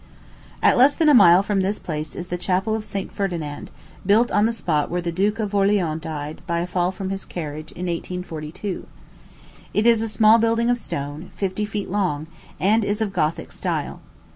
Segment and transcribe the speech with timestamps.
[0.63, 3.11] At less than a mile from this place is the Chapel of St.
[3.13, 3.69] Ferdinand,
[4.03, 7.23] built on the spot where the Duke of Orleans died, by a fall from his
[7.23, 8.87] carriage, in 1842.
[9.75, 12.25] It is a small building of stone, fifty feet long,
[12.59, 14.01] and is of Gothic style.